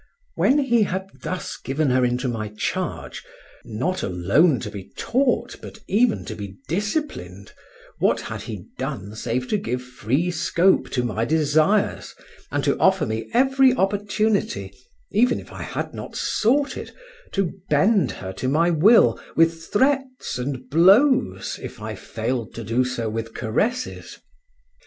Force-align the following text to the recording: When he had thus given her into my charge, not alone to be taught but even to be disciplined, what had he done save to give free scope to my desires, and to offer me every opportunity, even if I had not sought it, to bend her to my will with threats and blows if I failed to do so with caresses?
When 0.33 0.57
he 0.57 0.81
had 0.81 1.05
thus 1.21 1.57
given 1.57 1.91
her 1.91 2.03
into 2.03 2.27
my 2.27 2.47
charge, 2.57 3.23
not 3.63 4.01
alone 4.01 4.59
to 4.61 4.71
be 4.71 4.91
taught 4.97 5.57
but 5.61 5.77
even 5.87 6.25
to 6.25 6.33
be 6.35 6.57
disciplined, 6.67 7.51
what 7.99 8.21
had 8.21 8.41
he 8.41 8.65
done 8.79 9.13
save 9.15 9.47
to 9.49 9.59
give 9.59 9.79
free 9.83 10.31
scope 10.31 10.89
to 10.89 11.03
my 11.03 11.23
desires, 11.23 12.15
and 12.51 12.63
to 12.63 12.79
offer 12.79 13.05
me 13.05 13.29
every 13.31 13.75
opportunity, 13.75 14.73
even 15.11 15.39
if 15.39 15.51
I 15.53 15.61
had 15.61 15.93
not 15.93 16.15
sought 16.15 16.77
it, 16.77 16.91
to 17.33 17.53
bend 17.69 18.09
her 18.13 18.33
to 18.33 18.47
my 18.47 18.71
will 18.71 19.19
with 19.35 19.67
threats 19.71 20.39
and 20.39 20.67
blows 20.67 21.59
if 21.61 21.79
I 21.79 21.93
failed 21.93 22.55
to 22.55 22.63
do 22.63 22.83
so 22.83 23.07
with 23.07 23.35
caresses? 23.35 24.17